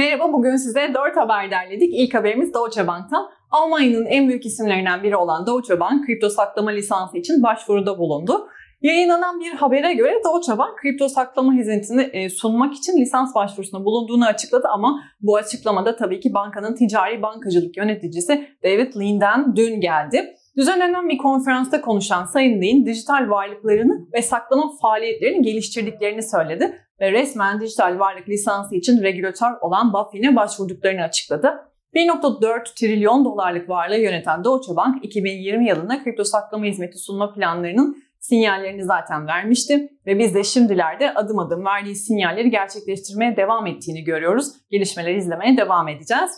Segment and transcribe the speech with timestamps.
[0.00, 1.94] Merhaba, bugün size 4 haber derledik.
[1.94, 3.30] İlk haberimiz Deutsche Bank'tan.
[3.50, 8.48] Almanya'nın en büyük isimlerinden biri olan Deutsche Bank, kripto saklama lisansı için başvuruda bulundu.
[8.82, 14.26] Yayınlanan bir habere göre Deutsche Bank kripto saklama hizmetini e, sunmak için lisans başvurusunda bulunduğunu
[14.26, 20.34] açıkladı ama bu açıklamada tabii ki bankanın ticari bankacılık yöneticisi David Lean'den dün geldi.
[20.56, 27.60] Düzenlenen bir konferansta konuşan Sayın Lean, dijital varlıklarını ve saklama faaliyetlerini geliştirdiklerini söyledi ve resmen
[27.60, 31.70] dijital varlık lisansı için regülatör olan BaFin'e başvurduklarını açıkladı.
[31.94, 38.84] 1.4 trilyon dolarlık varlığı yöneten Deutsche Bank 2020 yılında kripto saklama hizmeti sunma planlarının sinyallerini
[38.84, 44.52] zaten vermişti ve biz de şimdilerde adım adım verdiği sinyalleri gerçekleştirmeye devam ettiğini görüyoruz.
[44.70, 46.30] Gelişmeleri izlemeye devam edeceğiz.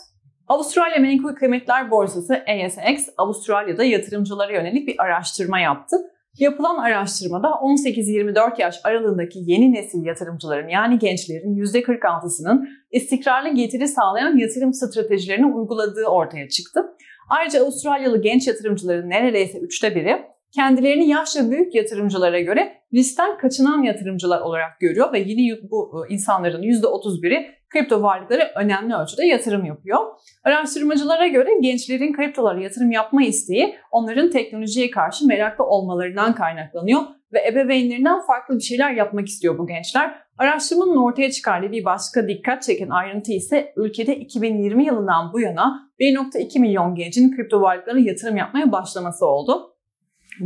[0.47, 5.97] Avustralya Menkul Kıymetler Borsası ASX, Avustralya'da yatırımcılara yönelik bir araştırma yaptı.
[6.39, 14.73] Yapılan araştırmada 18-24 yaş aralığındaki yeni nesil yatırımcıların yani gençlerin %46'sının istikrarlı getiri sağlayan yatırım
[14.73, 16.81] stratejilerini uyguladığı ortaya çıktı.
[17.29, 20.21] Ayrıca Avustralyalı genç yatırımcıların neredeyse üçte biri
[20.55, 26.61] kendilerini yaşça büyük yatırımcılara göre riskten kaçınan yatırımcılar olarak görüyor ve yine bu e, insanların
[26.61, 29.99] %31'i kripto varlıklara önemli ölçüde yatırım yapıyor.
[30.43, 37.01] Araştırmacılara göre gençlerin kriptolara yatırım yapma isteği onların teknolojiye karşı meraklı olmalarından kaynaklanıyor
[37.33, 40.15] ve ebeveynlerinden farklı bir şeyler yapmak istiyor bu gençler.
[40.37, 46.59] Araştırmanın ortaya çıkardığı bir başka dikkat çeken ayrıntı ise ülkede 2020 yılından bu yana 1.2
[46.59, 49.75] milyon gencin kripto varlıklara yatırım yapmaya başlaması oldu.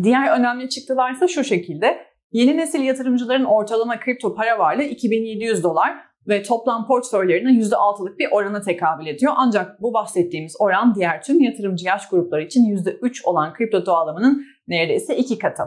[0.03, 2.07] Diğer önemli çıktılar ise şu şekilde.
[2.31, 8.61] Yeni nesil yatırımcıların ortalama kripto para varlığı 2700 dolar ve toplam portföylerinin %6'lık bir orana
[8.61, 9.33] tekabül ediyor.
[9.35, 15.17] Ancak bu bahsettiğimiz oran diğer tüm yatırımcı yaş grupları için %3 olan kripto dağılımının neredeyse
[15.17, 15.63] iki katı.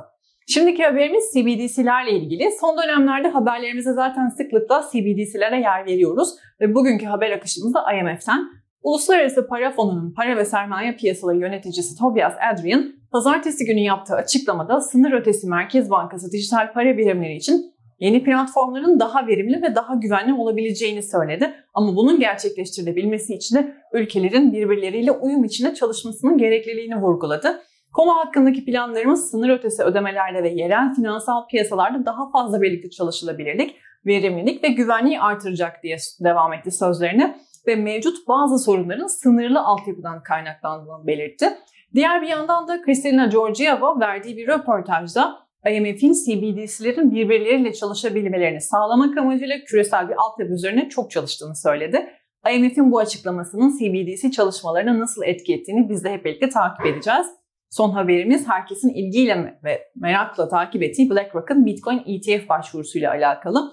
[0.49, 2.49] Şimdiki haberimiz CBDC'lerle ilgili.
[2.61, 6.29] Son dönemlerde haberlerimize zaten sıklıkla CBDC'lere yer veriyoruz
[6.61, 8.61] ve bugünkü haber akışımız da IMF'ten.
[8.83, 15.13] Uluslararası Para Fonu'nun para ve sermaye piyasaları yöneticisi Tobias Adrian, pazartesi günü yaptığı açıklamada sınır
[15.13, 21.03] ötesi Merkez Bankası dijital para birimleri için yeni platformların daha verimli ve daha güvenli olabileceğini
[21.03, 21.55] söyledi.
[21.75, 27.63] Ama bunun gerçekleştirilebilmesi için de ülkelerin birbirleriyle uyum içinde çalışmasının gerekliliğini vurguladı.
[27.93, 34.65] Konu hakkındaki planlarımız sınır ötesi ödemelerde ve yerel finansal piyasalarda daha fazla birlikte çalışılabilirlik, verimlilik
[34.65, 41.49] ve güvenliği artıracak diye devam etti sözlerini ve mevcut bazı sorunların sınırlı altyapıdan kaynaklandığını belirtti.
[41.95, 49.57] Diğer bir yandan da Kristalina Georgieva verdiği bir röportajda IMF'in CBDC'lerin birbirleriyle çalışabilmelerini sağlamak amacıyla
[49.67, 52.07] küresel bir altyapı üzerine çok çalıştığını söyledi.
[52.55, 57.27] IMF'in bu açıklamasının CBDC çalışmalarına nasıl etki ettiğini biz de hep birlikte takip edeceğiz.
[57.71, 63.73] Son haberimiz herkesin ilgiyle ve merakla takip ettiği BlackRock'ın Bitcoin ETF başvurusuyla alakalı.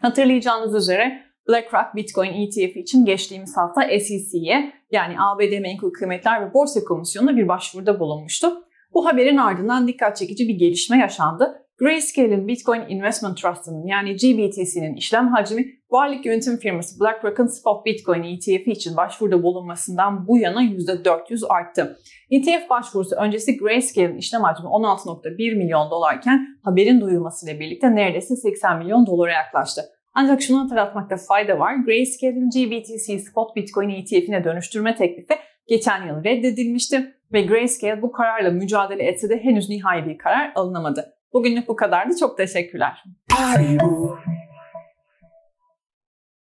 [0.00, 6.84] Hatırlayacağınız üzere BlackRock Bitcoin ETF için geçtiğimiz hafta SEC'ye yani ABD Menkul Kıymetler ve Borsa
[6.84, 8.64] Komisyonu'na bir başvuruda bulunmuştu.
[8.94, 11.60] Bu haberin ardından dikkat çekici bir gelişme yaşandı.
[11.78, 18.68] Grayscale'in Bitcoin Investment Trust'ının yani GBTC'nin işlem hacmi varlık yönetim firması BlackRock'ın Spot Bitcoin ETF
[18.68, 21.98] için başvuruda bulunmasından bu yana %400 arttı.
[22.30, 29.06] ETF başvurusu öncesi Grayscale'in işlem hacmi 16.1 milyon dolarken haberin duyulmasıyla birlikte neredeyse 80 milyon
[29.06, 29.82] dolara yaklaştı.
[30.14, 31.74] Ancak şunu hatırlatmakta fayda var.
[31.74, 35.34] Grayscale'in GBTC Spot Bitcoin ETF'ine dönüştürme teklifi
[35.68, 41.14] geçen yıl reddedilmişti ve Grayscale bu kararla mücadele etse de henüz nihai bir karar alınamadı.
[41.32, 42.16] Bugünlük bu kadardı.
[42.20, 43.04] Çok teşekkürler.
[43.32, 44.18] Haribo.